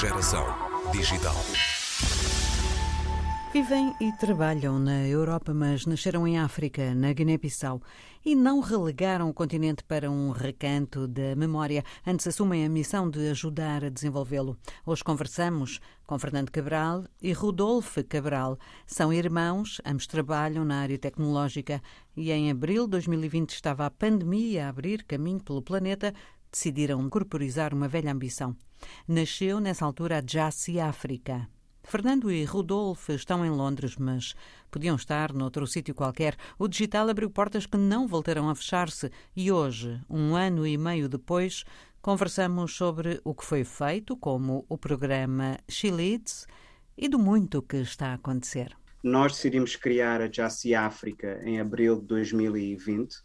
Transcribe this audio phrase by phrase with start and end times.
[0.00, 0.46] Geração
[0.92, 1.36] digital.
[3.52, 7.82] Vivem e trabalham na Europa, mas nasceram em África, na Guiné-Bissau,
[8.24, 11.84] e não relegaram o continente para um recanto da memória.
[12.06, 14.56] Antes assumem a missão de ajudar a desenvolvê-lo.
[14.86, 18.56] Hoje conversamos com Fernando Cabral e Rodolfo Cabral.
[18.86, 21.82] São irmãos, ambos trabalham na área tecnológica
[22.16, 26.14] e em abril de 2020 estava a pandemia a abrir caminho pelo planeta.
[26.52, 28.56] Decidiram corporizar uma velha ambição.
[29.06, 31.48] Nasceu nessa altura a Jassy África.
[31.82, 34.34] Fernando e Rodolfo estão em Londres, mas
[34.70, 36.36] podiam estar noutro sítio qualquer.
[36.58, 41.08] O digital abriu portas que não voltarão a fechar-se e hoje, um ano e meio
[41.08, 41.64] depois,
[42.02, 46.46] conversamos sobre o que foi feito, como o programa She Leads
[46.96, 48.76] e do muito que está a acontecer.
[49.02, 53.16] Nós decidimos criar a Jassy África em abril de 2020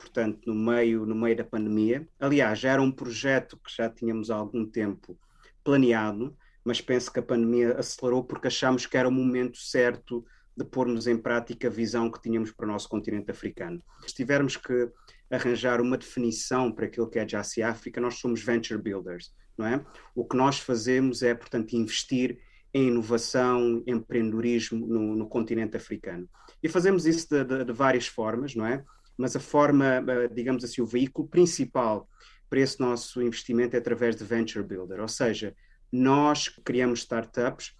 [0.00, 2.08] portanto, no meio, no meio da pandemia.
[2.18, 5.16] Aliás, era um projeto que já tínhamos há algum tempo
[5.62, 6.34] planeado,
[6.64, 10.24] mas penso que a pandemia acelerou porque achámos que era o momento certo
[10.56, 13.82] de pormos em prática a visão que tínhamos para o nosso continente africano.
[14.06, 14.90] Se tivermos que
[15.30, 19.84] arranjar uma definição para aquilo que é Jassy África, nós somos venture builders, não é?
[20.14, 22.38] O que nós fazemos é, portanto, investir
[22.72, 26.28] em inovação, empreendedorismo no, no continente africano.
[26.62, 28.84] E fazemos isso de, de, de, várias formas, não é?
[29.20, 32.08] Mas a forma, eh, digamos assim, o veículo principal
[32.48, 35.54] para esse nosso investimento é através de venture builder, ou seja,
[35.92, 37.74] nós criamos startups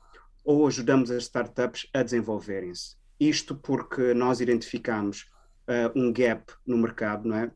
[0.45, 2.95] ou ajudamos as startups a desenvolverem-se.
[3.19, 5.31] Isto porque nós identificamos
[5.67, 7.51] uh, um gap no mercado, não é?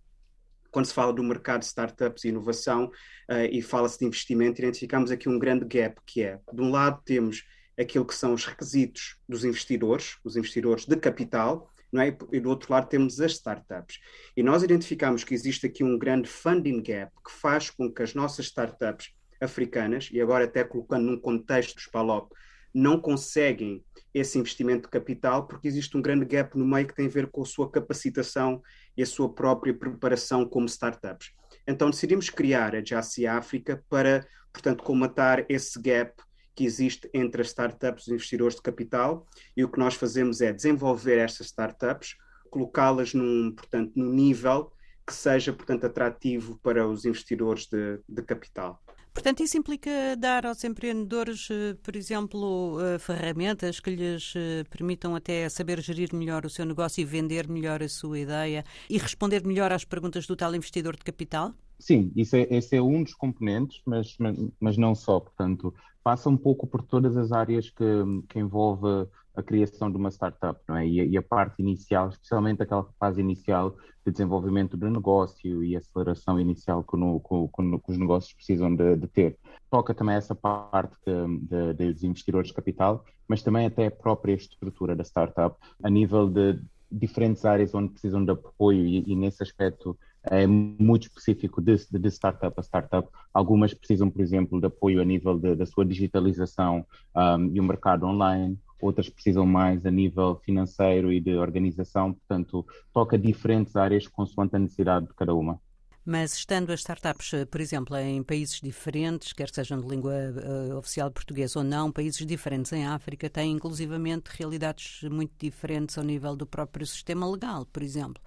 [0.70, 5.10] Quando se fala do mercado de startups e inovação uh, e fala-se de investimento, identificamos
[5.10, 7.44] aqui um grande gap que é, de um lado temos
[7.78, 12.16] aquilo que são os requisitos dos investidores, os investidores de capital, não é?
[12.32, 14.00] e do outro lado temos as startups.
[14.36, 18.14] E nós identificamos que existe aqui um grande funding gap que faz com que as
[18.14, 22.32] nossas startups africanas, e agora até colocando num contexto dos PALOP,
[22.74, 27.06] não conseguem esse investimento de capital porque existe um grande gap no meio que tem
[27.06, 28.60] a ver com a sua capacitação
[28.96, 31.30] e a sua própria preparação como startups.
[31.66, 36.14] Então decidimos criar a Jassy África para, portanto, comatar esse gap
[36.54, 39.26] que existe entre as startups e os investidores de capital
[39.56, 42.16] e o que nós fazemos é desenvolver estas startups,
[42.50, 44.72] colocá-las num, portanto, num nível
[45.06, 48.80] que seja, portanto, atrativo para os investidores de, de capital.
[49.12, 55.14] Portanto, isso implica dar aos empreendedores, eh, por exemplo, eh, ferramentas que lhes eh, permitam
[55.14, 59.46] até saber gerir melhor o seu negócio e vender melhor a sua ideia e responder
[59.46, 61.54] melhor às perguntas do tal investidor de capital?
[61.78, 65.20] Sim, isso é, esse é um dos componentes, mas, mas, mas não só.
[65.20, 67.84] Portanto, passa um pouco por todas as áreas que,
[68.28, 70.86] que envolve a criação de uma startup, não é?
[70.86, 73.76] E, e, a parte inicial, especialmente aquela fase inicial
[74.06, 78.96] de desenvolvimento do negócio e aceleração inicial que, no, que, que os negócios precisam de,
[78.96, 79.38] de, ter.
[79.70, 84.34] Toca também essa parte de, de, dos investidores de capital, mas também até a própria
[84.34, 86.60] estrutura da startup, a nível de
[86.92, 92.08] diferentes áreas onde precisam de apoio e, e nesse aspecto é muito específico de, de,
[92.08, 93.08] startup a startup.
[93.32, 98.06] Algumas precisam, por exemplo, de apoio a nível da sua digitalização um, e o mercado
[98.06, 104.56] online outras precisam mais a nível financeiro e de organização, portanto, toca diferentes áreas consoante
[104.56, 105.60] a necessidade de cada uma.
[106.06, 111.10] Mas estando as startups, por exemplo, em países diferentes, quer sejam de língua uh, oficial
[111.10, 116.46] portuguesa ou não, países diferentes em África, têm inclusivamente realidades muito diferentes ao nível do
[116.46, 118.22] próprio sistema legal, por exemplo.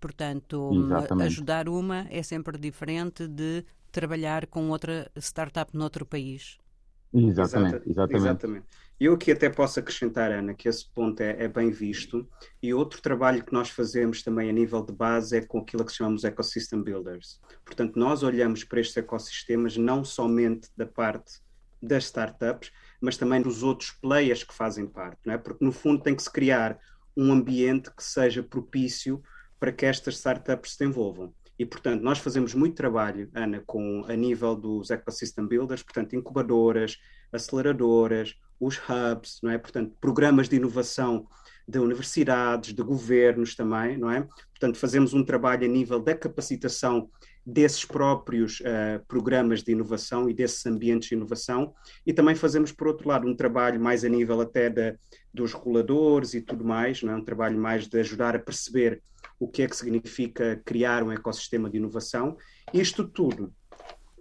[0.00, 1.26] Portanto, Exatamente.
[1.26, 6.58] ajudar uma é sempre diferente de trabalhar com outra startup noutro país.
[7.12, 8.16] Exatamente, exatamente.
[8.16, 8.66] exatamente.
[8.98, 12.28] Eu aqui até posso acrescentar, Ana, que esse ponto é, é, bem visto.
[12.62, 15.92] E outro trabalho que nós fazemos também a nível de base é com aquilo que
[15.92, 17.40] chamamos Ecosystem Builders.
[17.64, 21.40] Portanto, nós olhamos para estes ecossistemas não somente da parte
[21.82, 25.38] das startups, mas também dos outros players que fazem parte, não é?
[25.38, 26.78] Porque no fundo tem que se criar
[27.16, 29.22] um ambiente que seja propício
[29.60, 31.32] para que estas startups se desenvolvam.
[31.58, 36.96] E, portanto, nós fazemos muito trabalho, Ana, com, a nível dos ecosystem builders, portanto, incubadoras,
[37.30, 39.58] aceleradoras, os hubs, não é?
[39.58, 41.28] Portanto, programas de inovação
[41.70, 44.26] de universidades, de governos também, não é?
[44.50, 47.08] Portanto, fazemos um trabalho a nível da capacitação
[47.46, 51.72] desses próprios uh, programas de inovação e desses ambientes de inovação
[52.04, 54.96] e também fazemos, por outro lado, um trabalho mais a nível até de,
[55.32, 57.16] dos reguladores e tudo mais, não é?
[57.16, 59.02] um trabalho mais de ajudar a perceber
[59.38, 62.36] o que é que significa criar um ecossistema de inovação.
[62.74, 63.52] Isto tudo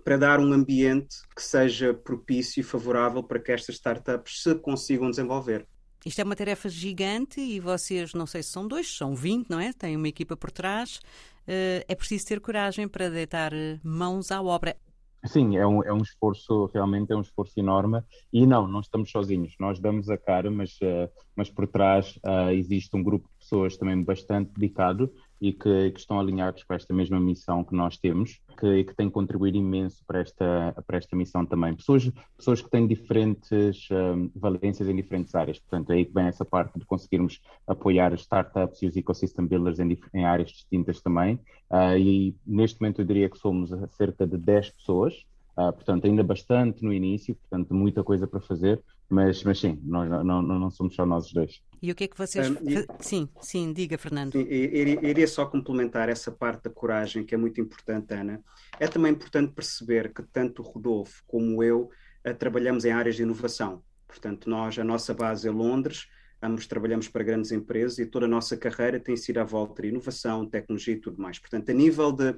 [0.03, 5.09] para dar um ambiente que seja propício e favorável para que estas startups se consigam
[5.09, 5.67] desenvolver.
[6.05, 9.59] Isto é uma tarefa gigante e vocês, não sei se são dois, são 20, não
[9.59, 9.73] é?
[9.73, 10.99] Têm uma equipa por trás.
[11.45, 13.51] Eh, é preciso ter coragem para deitar
[13.83, 14.77] mãos à obra.
[15.25, 18.01] Sim, é um, é um esforço, realmente é um esforço enorme.
[18.31, 19.55] E não, não estamos sozinhos.
[19.59, 22.17] Nós damos a cara, mas, uh, mas por trás
[22.53, 26.93] existe um grupo de pessoas também bastante dedicado e que, que, estão alinhados com esta
[26.93, 31.45] mesma missão que nós temos que, que têm contribuído imenso para esta, para esta missão
[31.45, 31.75] também.
[31.75, 35.59] Pessoas, pessoas que têm diferentes um, valências em diferentes áreas.
[35.59, 39.45] Portanto, é aí que vem essa parte de conseguirmos apoiar as startups e os ecosystem
[39.45, 41.35] builders em, em áreas distintas também.
[41.69, 45.25] Uh, e neste momento eu diria que somos cerca de 10 pessoas.
[45.59, 50.09] Uh, portanto, ainda bastante no início, portanto, muita coisa para fazer, mas, mas sim, nós
[50.09, 51.61] não, não, não somos só nós dois.
[51.81, 52.49] E o que é que vocês.
[52.49, 52.87] Um, e...
[53.01, 54.31] Sim, sim, diga, Fernando.
[54.31, 58.41] Sim, iria só complementar essa parte da coragem, que é muito importante, Ana.
[58.79, 61.89] É também importante perceber que tanto o Rodolfo como eu
[62.25, 63.83] uh, trabalhamos em áreas de inovação.
[64.07, 66.07] Portanto, nós, a nossa base é Londres,
[66.41, 69.89] ambos trabalhamos para grandes empresas e toda a nossa carreira tem sido à volta de
[69.89, 71.37] inovação, tecnologia e tudo mais.
[71.37, 72.33] Portanto, a nível de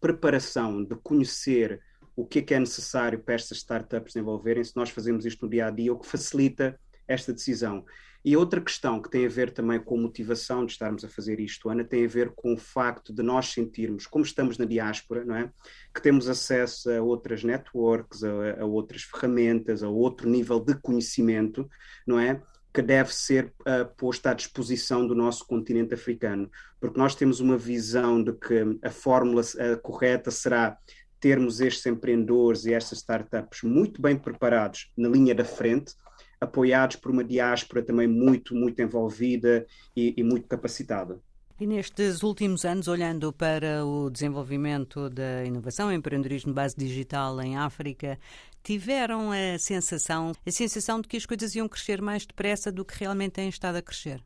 [0.00, 1.80] preparação, de conhecer
[2.16, 5.66] o que é que é necessário para estas startups desenvolverem-se, nós fazemos isto no dia
[5.66, 7.84] a dia, o que facilita esta decisão.
[8.24, 11.38] E outra questão que tem a ver também com a motivação de estarmos a fazer
[11.40, 15.26] isto, Ana, tem a ver com o facto de nós sentirmos, como estamos na diáspora,
[15.26, 15.50] não é?
[15.94, 21.68] Que temos acesso a outras networks, a, a outras ferramentas, a outro nível de conhecimento,
[22.06, 22.40] não é?
[22.72, 26.50] que deve ser uh, posto à disposição do nosso continente africano,
[26.80, 30.76] porque nós temos uma visão de que a fórmula uh, correta será
[31.24, 35.94] termos estes empreendedores e estas startups muito bem preparados na linha da frente,
[36.38, 39.66] apoiados por uma diáspora também muito, muito envolvida
[39.96, 41.18] e, e muito capacitada.
[41.58, 47.40] E nestes últimos anos, olhando para o desenvolvimento da inovação e empreendedorismo de base digital
[47.40, 48.18] em África,
[48.62, 52.98] tiveram a sensação, a sensação de que as coisas iam crescer mais depressa do que
[52.98, 54.22] realmente têm estado a crescer?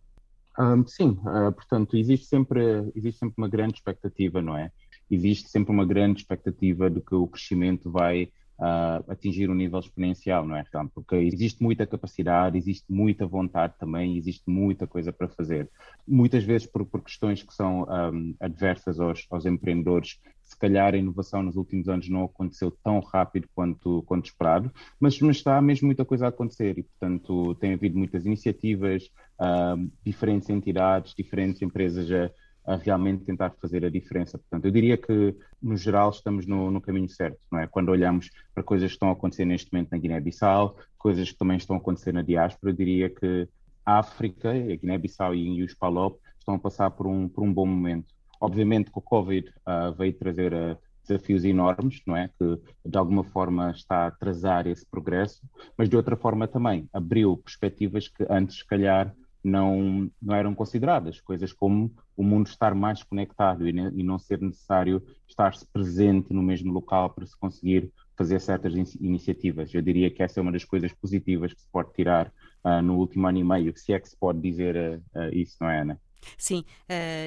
[0.59, 4.73] Um, sim, uh, portanto, existe sempre, existe sempre uma grande expectativa, não é?
[5.11, 10.47] Existe sempre uma grande expectativa de que o crescimento vai uh, atingir um nível exponencial,
[10.47, 10.65] não é?
[10.95, 15.71] Porque existe muita capacidade, existe muita vontade também, existe muita coisa para fazer.
[16.07, 20.97] Muitas vezes por, por questões que são um, adversas aos, aos empreendedores, se calhar a
[20.97, 25.87] inovação nos últimos anos não aconteceu tão rápido quanto, quanto esperado, mas, mas está mesmo
[25.87, 32.11] muita coisa a acontecer e, portanto, tem havido muitas iniciativas, uh, diferentes entidades, diferentes empresas
[32.11, 32.31] a
[32.69, 34.37] a realmente tentar fazer a diferença.
[34.37, 37.67] Portanto, eu diria que, no geral, estamos no, no, caminho certo, não é?
[37.67, 41.57] Quando olhamos para coisas que estão a acontecer neste momento na Guiné-Bissau, coisas que também
[41.57, 43.49] estão a acontecer na diáspora, eu diria que
[43.87, 47.65] a África, a Guiné-Bissau e os PALOP estão a passar por um, por um bom
[47.65, 48.15] momento.
[48.39, 50.77] Obviamente que o Covid uh, veio trazer uh,
[51.07, 52.29] desafios enormes, não é?
[52.39, 55.41] Que de alguma forma está a atrasar esse progresso,
[55.75, 61.21] mas de outra forma também abriu perspectivas que antes, se calhar, não, não eram consideradas,
[61.21, 66.43] coisas como o mundo estar mais conectado e, e não ser necessário estar-se presente no
[66.43, 69.73] mesmo local para se conseguir fazer certas in iniciativas.
[69.73, 72.33] Eu diria que essa é uma das coisas positivas que se pode tirar
[72.65, 75.57] uh, no último ano e meio, se é que se pode dizer uh, uh, isso,
[75.61, 76.01] não é, Ana?
[76.37, 76.65] Sim,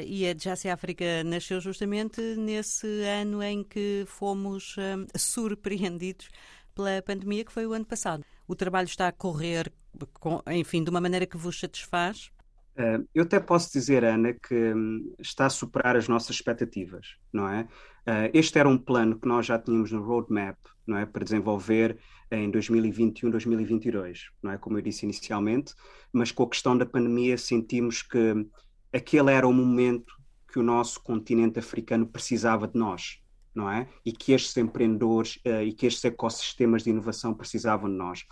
[0.06, 4.75] e a Jace África nasceu justamente nesse ano em que fomos
[5.16, 6.30] surpreendidos
[6.75, 8.25] pela pandemia, que foi o ano passado.
[8.46, 9.72] O trabalho está a correr
[10.07, 12.31] com, enfim, de uma maneira que vos satisfaz?
[12.77, 17.48] Uh, eu até posso dizer, Ana, que um, está a superar as nossas expectativas, não
[17.48, 17.63] é?
[18.07, 22.00] Uh, este era um plano que nós já tínhamos no roadmap, não é, para desenvolver
[22.31, 25.74] em 2021, 2022, não é, como eu disse inicialmente,
[26.13, 28.48] mas com a questão da pandemia sentimos que
[28.93, 30.13] aquele era o momento
[30.51, 33.20] que o nosso continente africano precisava de nós,
[33.53, 33.88] não é?
[34.05, 38.25] E que estes empreendedores uh, e que estes ecossistemas de inovação precisavam de nós.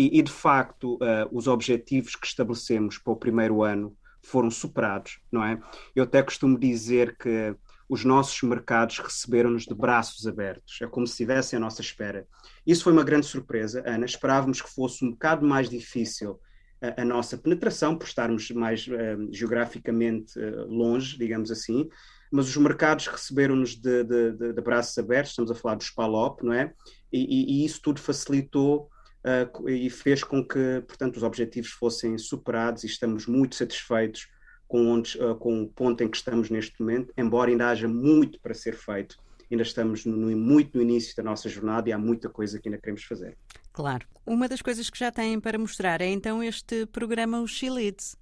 [0.00, 5.20] E, e de facto, uh, os objetivos que estabelecemos para o primeiro ano foram superados,
[5.30, 5.60] não é?
[5.94, 7.54] Eu até costumo dizer que
[7.86, 12.26] os nossos mercados receberam-nos de braços abertos, é como se estivessem à nossa espera.
[12.66, 14.06] Isso foi uma grande surpresa, Ana.
[14.06, 16.40] Esperávamos que fosse um bocado mais difícil
[16.80, 21.90] a, a nossa penetração, por estarmos mais uh, geograficamente uh, longe, digamos assim,
[22.32, 26.42] mas os mercados receberam-nos de, de, de, de, braços abertos, estamos a falar dos PALOP,
[26.42, 26.72] não é?
[27.12, 28.88] E, e, e isso tudo facilitou
[29.24, 34.28] uh, e fez com que, portanto, os objetivos fossem superados e estamos muito satisfeitos
[34.66, 38.40] com, onde, uh, com o ponto em que estamos neste momento, embora ainda haja muito
[38.40, 39.16] para ser feito.
[39.50, 42.80] Ainda estamos no, muito no início da nossa jornada e há muita coisa que ainda
[42.80, 43.36] queremos fazer.
[43.72, 44.06] Claro.
[44.24, 48.16] Uma das coisas que já têm para mostrar é então este programa, o She Leads.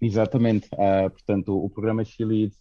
[0.00, 0.68] Exatamente.
[0.72, 2.58] Uh, portanto, o programa She Leads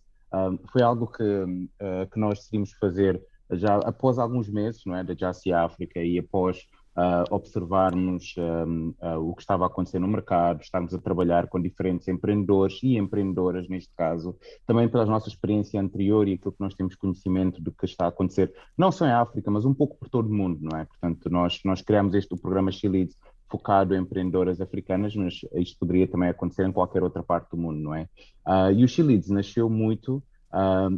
[0.71, 3.21] foi algo que, uh, que nós decidimos fazer
[3.51, 9.35] já após alguns meses, não é, da Jassy África e após uh, observarmos uh, o
[9.35, 13.93] que estava a acontecer no mercado, estarmos a trabalhar com diferentes empreendedores e empreendedoras, neste
[13.95, 18.05] caso, também pela nossa experiência anterior e aquilo que nós temos conhecimento do que está
[18.05, 20.85] a acontecer, não só em África, mas um pouco por todo o mundo, não é?
[20.85, 23.15] Portanto, nós, nós criamos este programa Chilides
[23.49, 27.79] focado em empreendedoras africanas, mas isto poderia também acontecer em qualquer outra parte do mundo,
[27.81, 28.07] não é?
[28.47, 30.23] Uh, e o Chilides nasceu muito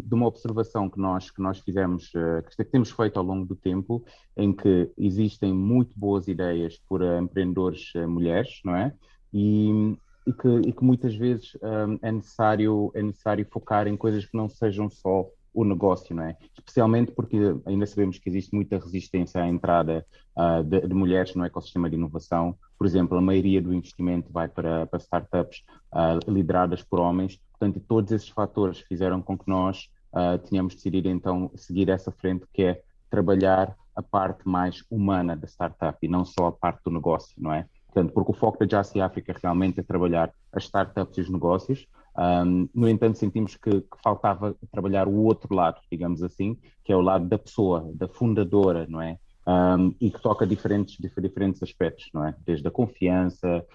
[0.03, 3.55] de uma observação que nós, que nós fizemos, uh, que temos feito ao longo do
[3.55, 4.03] tempo,
[4.35, 8.93] em que existem muito boas ideias por uh, empreendedores mulheres, não é?
[9.33, 9.95] E,
[10.25, 11.57] e, que, e que muitas vezes
[12.01, 16.37] é, necessário, é necessário focar em coisas que não sejam só o negócio, não é?
[16.57, 20.05] Especialmente porque ainda sabemos que existe muita resistência à entrada
[20.35, 22.57] uh, de, de, mulheres no ecossistema de inovação.
[22.77, 27.39] Por exemplo, a maioria do investimento vai para, para startups uh, lideradas por homens.
[27.51, 32.45] Portanto, todos esses fatores fizeram com que nós uh, tenhamos decidido então seguir essa frente,
[32.51, 36.91] que é trabalhar a parte mais humana da startup e não só a parte do
[36.91, 37.67] negócio, não é?
[37.85, 41.87] Portanto, porque o foco da Jassy África realmente é trabalhar as startups e os negócios,
[42.17, 46.95] um, no entanto, sentimos que, que, faltava trabalhar o outro lado, digamos assim, que é
[46.95, 49.17] o lado da pessoa, da fundadora, não é?
[49.45, 52.35] Um, e que toca diferentes, diferentes aspectos, não é?
[52.45, 53.65] Desde a confiança,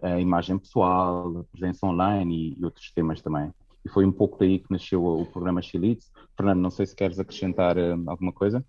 [0.00, 3.52] a, a imagem pessoal, a presença online e, e, outros temas também.
[3.84, 6.10] E foi um pouco daí que nasceu o, programa Chilites.
[6.36, 8.64] Fernando, não sei se queres acrescentar alguma coisa.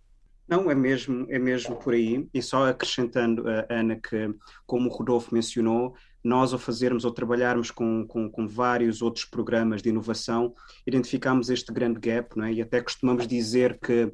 [0.48, 2.28] Não, é mesmo, é mesmo por aí.
[2.34, 4.34] E só acrescentando, uh, Ana, que
[4.66, 9.82] como o Rodolfo mencionou, nós ao fazermos ou trabalharmos com, com, com, vários outros programas
[9.82, 10.54] de inovação,
[10.88, 12.54] identificamos este grande gap, não é?
[12.54, 14.14] e até costumamos dizer que, uh,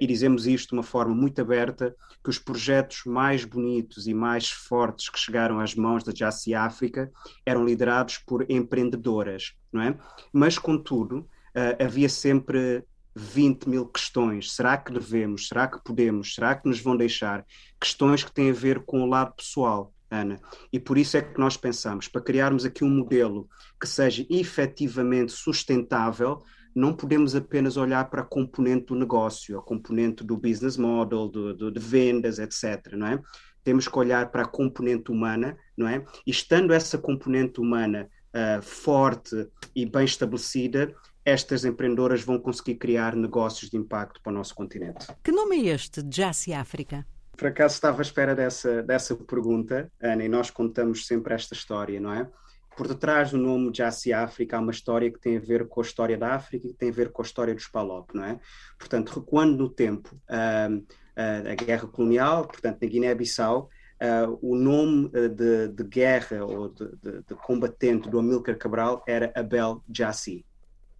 [0.00, 4.50] e dizemos isto de uma forma muito aberta, que os projetos mais bonitos e mais
[4.50, 7.10] fortes que chegaram às mãos da Jassy África
[7.46, 9.98] eram liderados por empreendedoras, não é?
[10.32, 12.84] Mas, contudo, uh, havia sempre
[13.20, 14.52] 20 mil questões.
[14.52, 15.48] Será que devemos?
[15.48, 16.34] Será que podemos?
[16.34, 17.44] Será que nos vão deixar?
[17.80, 20.40] Questões que têm a ver com o lado pessoal Ana.
[20.72, 23.48] E por isso é que nós pensamos, para criarmos aqui um modelo
[23.80, 26.42] que seja efetivamente sustentável,
[26.74, 31.54] não podemos apenas olhar para a componente do negócio, a componente do business model, do,
[31.54, 32.94] do, de vendas, etc.
[32.94, 33.20] Não é?
[33.62, 36.04] Temos que olhar para a componente humana, não é?
[36.26, 40.94] E estando essa componente humana uh, forte e bem estabelecida,
[41.28, 45.06] estas empreendedoras vão conseguir criar negócios de impacto para o nosso continente.
[45.22, 47.06] Que nome é este, Jassy África?
[47.36, 52.00] Por acaso estava à espera dessa, dessa pergunta, Ana, e nós contamos sempre esta história,
[52.00, 52.28] não é?
[52.76, 55.84] Por detrás do nome Jassy África há uma história que tem a ver com a
[55.84, 58.40] história da África e que tem a ver com a história dos Palop, não é?
[58.78, 63.68] Portanto, recuando no tempo, uh, a guerra colonial, portanto, na Guiné-Bissau,
[64.00, 69.32] uh, o nome de, de, guerra ou de, de, de, combatente do Amílcar Cabral era
[69.34, 70.44] Abel Jassy,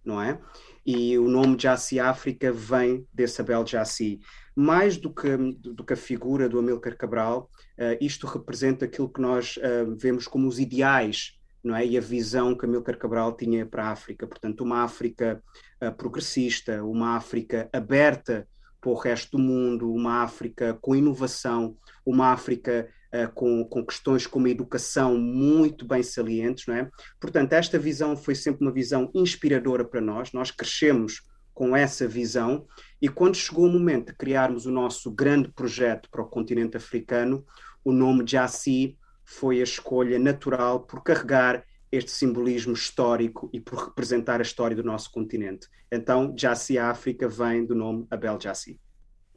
[0.09, 0.39] não é?
[0.85, 4.19] E o nome Jassy África vem desse Abel Jassy
[4.55, 9.21] mais do que, do que a figura do Amílcar Cabral, uh, isto representa aquilo que
[9.21, 11.85] nós uh, vemos como os ideais não é?
[11.85, 14.27] e a visão que Amílcar Cabral tinha para a África.
[14.27, 15.41] Portanto, uma África
[15.81, 18.45] uh, progressista, uma África aberta
[18.79, 24.25] para o resto do mundo, uma África com inovação, uma África uh, com, com questões
[24.25, 26.89] como a educação muito bem salientes, não é?
[27.19, 30.31] Portanto, esta visão foi sempre uma visão inspiradora para nós.
[30.31, 31.21] Nós crescemos
[31.53, 32.65] com essa visão.
[33.01, 37.45] E quando chegou o momento de criarmos o nosso grande projeto para o continente africano,
[37.83, 44.39] o nome Jassi foi a escolha natural por carregar este simbolismo histórico e por representar
[44.39, 45.67] a história do nosso continente.
[45.91, 48.79] Então, Jassi África vem do nome Abel Jassi.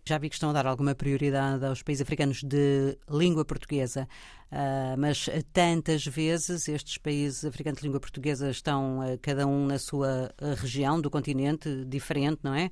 [0.05, 4.09] Já vi que estão a dar alguma prioridade aos países africanos de língua portuguesa,
[4.51, 9.79] uh, mas tantas vezes estes países africanos de língua portuguesa estão uh, cada um na
[9.79, 12.71] sua uh, região do continente, diferente, não é?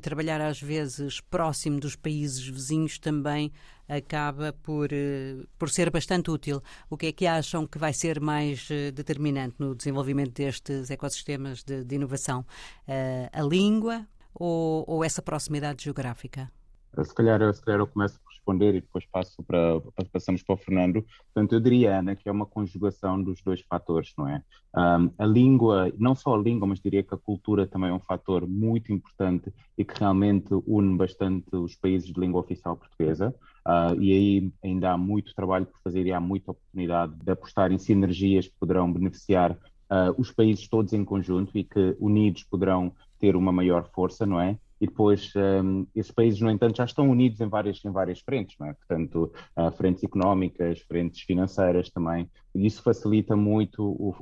[0.00, 3.52] Trabalhar às vezes próximo dos países vizinhos também
[3.96, 4.88] acaba por,
[5.58, 6.62] por ser bastante útil.
[6.88, 11.84] O que é que acham que vai ser mais determinante no desenvolvimento destes ecossistemas de,
[11.84, 12.44] de inovação?
[13.32, 16.50] a língua, ou, ou essa proximidade geográfica?
[17.04, 19.80] Se calhar, se calhar eu começo por responder e depois passo para,
[20.12, 21.02] passamos para o Fernando.
[21.32, 24.42] Portanto, eu diria, Ana, que é uma conjugação dos dois fatores, não é?
[24.76, 28.00] Um, a língua, não só a língua, mas diria que a cultura também é um
[28.00, 33.34] fator muito importante e que realmente une bastante os países de língua oficial portuguesa.
[33.66, 37.70] Uh, e aí ainda há muito trabalho por fazer e há muita oportunidade de apostar
[37.70, 42.92] em sinergias que poderão beneficiar uh, os países todos em conjunto e que unidos poderão
[43.18, 44.58] ter uma maior força, não é?
[44.80, 48.56] E depois um, esses países, no entanto, já estão unidos em várias, em várias frentes,
[48.58, 48.72] não é?
[48.72, 52.28] Portanto, uh, frentes económicas, frentes financeiras também.
[52.52, 54.12] E isso facilita muito o,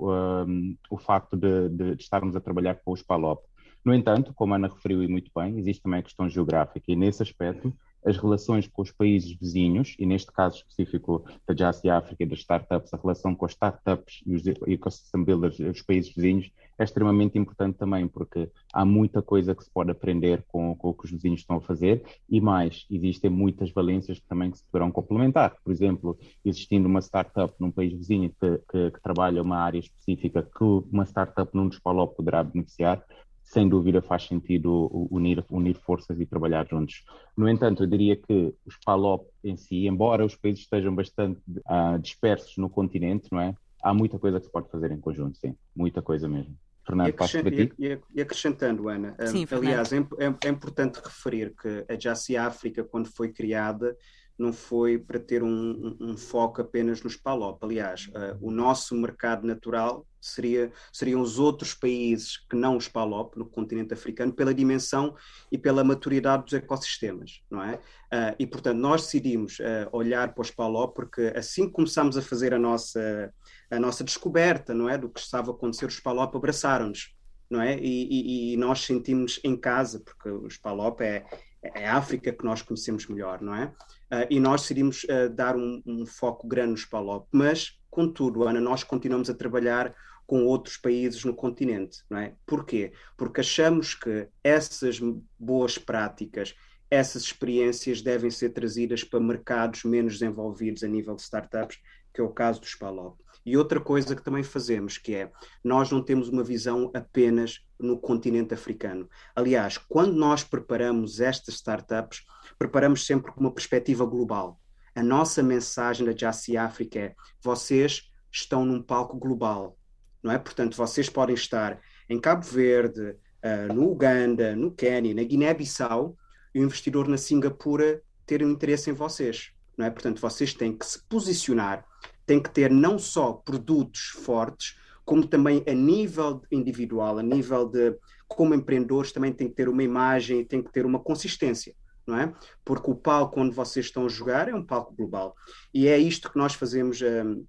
[0.46, 3.42] um, o facto de, de, de, estarmos a trabalhar com os PALOP.
[3.82, 6.96] No entanto, como a Ana referiu e muito bem, existe também a questão geográfica e
[6.96, 7.72] nesse aspecto
[8.04, 12.40] as relações com os países vizinhos, e neste caso específico da Jassi África e das
[12.40, 17.38] startups, a relação com as startups e os ecosystem builders, os países vizinhos, é extremamente
[17.38, 21.10] importante também, porque há muita coisa que se pode aprender com, com o que os
[21.10, 25.56] vizinhos estão a fazer, e mais, existem muitas valências que também que se poderão complementar.
[25.62, 30.42] Por exemplo, existindo uma startup num país vizinho que, que, que trabalha uma área específica
[30.42, 33.04] que uma startup num dos PALOP poderá beneficiar,
[33.50, 37.04] sem dúvida faz sentido unir, unir forças e trabalhar juntos.
[37.36, 41.98] No entanto, eu diria que os PALOP em si, embora os países estejam bastante uh,
[41.98, 43.52] dispersos no continente, não é?
[43.82, 46.56] Há muita coisa que se pode fazer em conjunto, sim, muita coisa mesmo.
[46.86, 47.46] Fernando, e, acrescent,
[47.78, 52.36] e, e, acrescentando, Ana, sim, um, aliás, é, é, é, importante referir que a Jaci
[52.36, 53.96] África, quando foi criada,
[54.40, 57.62] não foi para ter um, um, foco apenas nos PALOP.
[57.62, 63.36] Aliás, uh, o nosso mercado natural seria, seriam os outros países que não os PALOP
[63.36, 65.14] no continente africano, pela dimensão
[65.52, 67.74] e pela maturidade dos ecossistemas, não é?
[67.74, 72.22] Uh, e, portanto, nós decidimos uh, olhar para os PALOP porque assim que começámos a
[72.22, 73.32] fazer a nossa,
[73.70, 74.96] a nossa descoberta, não é?
[74.96, 77.14] Do que estava a acontecer, os PALOP abraçaram-nos,
[77.50, 77.78] não é?
[77.78, 81.26] E, e, e, nós sentimos em casa, porque os PALOP é,
[81.62, 83.70] é a África que nós conhecemos melhor, não é?
[84.10, 88.60] Uh, e nós decidimos uh, dar um, um, foco grande nos PALOP, mas, contudo, Ana,
[88.60, 89.94] nós continuamos a trabalhar
[90.26, 92.34] com outros países no continente, não é?
[92.46, 92.92] Porquê?
[93.16, 95.00] Porque achamos que essas
[95.38, 96.54] boas práticas,
[96.90, 101.78] essas experiências devem ser trazidas para mercados menos desenvolvidos a nível de startups,
[102.12, 103.16] que é o caso dos PALOP.
[103.50, 105.32] E outra coisa que também fazemos, que é,
[105.64, 109.10] nós não temos uma visão apenas no continente africano.
[109.34, 112.22] Aliás, quando nós preparamos estas startups,
[112.56, 114.60] preparamos sempre com uma perspectiva global.
[114.94, 119.76] A nossa mensagem da Jassy África é: vocês estão num palco global,
[120.22, 120.38] não é?
[120.38, 126.16] Portanto, vocês podem estar em Cabo Verde, uh, no Uganda, no Quênia, na Guiné-Bissau,
[126.54, 129.90] e o investidor na Singapura ter um interesse em vocês, não é?
[129.90, 131.84] Portanto, vocês têm que se posicionar,
[132.26, 137.96] têm que ter não só produtos fortes, como também a nível individual, a nível de
[138.28, 141.74] como empreendedores, também tem que ter uma imagem, tem que ter uma consistência
[142.10, 142.34] não é?
[142.64, 145.34] Porque o palco onde vocês estão a jogar é um palco global.
[145.72, 147.46] E é isto que nós fazemos um,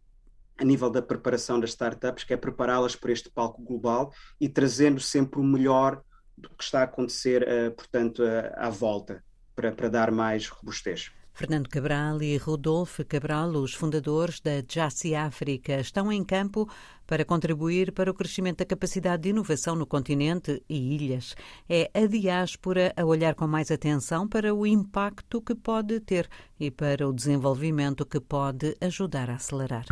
[0.58, 5.00] a nível da preparação das startups, que é prepará-las para este palco global e trazendo
[5.00, 6.02] sempre o melhor
[6.38, 9.24] do que está a acontecer, uh, portanto, uh, à volta,
[9.56, 11.12] para, para dar mais robustez.
[11.34, 16.70] Fernando Cabral e Rodolfo Cabral, os fundadores da Jassy África, estão em campo
[17.08, 21.36] para contribuir para o crescimento da capacidade de inovação no continente e ilhas.
[21.70, 26.70] É a diáspora a olhar com mais atenção para o impacto que pode ter e
[26.70, 29.86] para o desenvolvimento que pode ajudar a acelerar.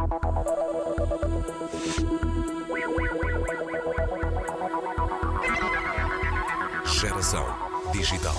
[6.86, 7.46] Geração
[7.94, 8.36] Digital.